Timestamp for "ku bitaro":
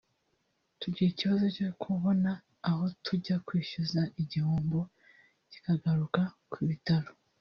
6.53-7.09